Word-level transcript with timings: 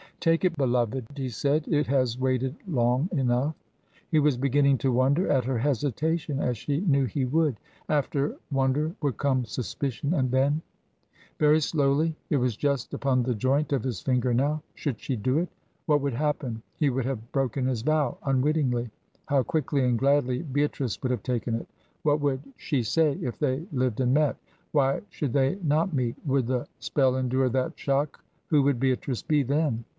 "Take 0.19 0.45
it, 0.45 0.55
beloved," 0.55 1.07
he 1.15 1.29
said. 1.29 1.67
"It 1.67 1.87
has 1.87 2.17
waited 2.19 2.55
long 2.67 3.09
enough." 3.11 3.55
He 4.09 4.19
was 4.19 4.37
beginning 4.37 4.77
to 4.79 4.91
wonder 4.91 5.27
at 5.31 5.45
her 5.45 5.57
hesitation 5.57 6.39
as 6.39 6.57
she 6.59 6.81
knew 6.81 7.05
he 7.05 7.25
would. 7.25 7.57
After 7.89 8.37
wonder 8.51 8.93
would 9.01 9.17
come 9.17 9.45
suspicion 9.45 10.13
and 10.13 10.29
then? 10.29 10.61
Very 11.39 11.59
slowly 11.59 12.15
it 12.29 12.37
was 12.37 12.55
just 12.55 12.93
upon 12.95 13.23
the 13.23 13.33
joint 13.35 13.73
of 13.73 13.83
his 13.83 13.99
finger 14.01 14.31
now. 14.31 14.61
Should 14.75 14.99
she 14.99 15.15
do 15.15 15.39
it? 15.39 15.49
What 15.87 16.01
would 16.01 16.13
happen? 16.13 16.61
He 16.77 16.89
would 16.91 17.05
have 17.05 17.31
broken 17.31 17.65
his 17.65 17.81
vow 17.81 18.17
unwittingly. 18.23 18.91
How 19.27 19.41
quickly 19.41 19.83
and 19.85 19.97
gladly 19.97 20.43
Beatrice 20.43 21.01
would 21.01 21.11
have 21.11 21.23
taken 21.23 21.55
it. 21.55 21.67
What 22.03 22.21
would 22.21 22.41
she 22.57 22.83
say, 22.83 23.13
if 23.21 23.39
they 23.39 23.65
lived 23.71 23.99
and 23.99 24.13
met 24.13 24.37
why 24.71 25.01
should 25.09 25.33
they 25.33 25.57
not 25.63 25.93
meet? 25.93 26.15
Would 26.27 26.45
the 26.45 26.67
spell 26.79 27.15
endure 27.15 27.49
that 27.49 27.77
shock 27.77 28.23
who 28.47 28.61
would 28.63 28.79
Beatrice 28.79 29.23
be 29.23 29.41
then? 29.41 29.83